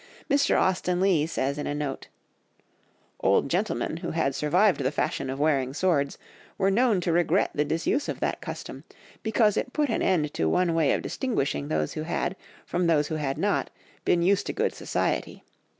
Mr. 0.31 0.59
Austen 0.59 0.99
Leigh 0.99 1.27
says 1.27 1.59
in 1.59 1.67
a 1.67 1.75
note, 1.75 2.07
"Old 3.19 3.51
gentlemen 3.51 3.97
who 3.97 4.09
had 4.09 4.33
survived 4.33 4.79
the 4.79 4.91
fashion 4.91 5.29
of 5.29 5.39
wearing 5.39 5.75
swords, 5.75 6.17
were 6.57 6.71
known 6.71 6.99
to 6.99 7.11
regret 7.11 7.51
the 7.53 7.63
disuse 7.63 8.09
of 8.09 8.19
that 8.19 8.41
custom, 8.41 8.83
because 9.21 9.57
it 9.57 9.73
put 9.73 9.89
an 9.89 10.01
end 10.01 10.33
to 10.33 10.49
one 10.49 10.73
way 10.73 10.93
of 10.93 11.03
distinguishing 11.03 11.67
those 11.67 11.93
who 11.93 12.01
had, 12.01 12.35
from 12.65 12.87
those 12.87 13.09
who 13.09 13.15
had 13.17 13.37
not, 13.37 13.69
been 14.03 14.23
used 14.23 14.47
to 14.47 14.53
good 14.53 14.73
society. 14.73 15.43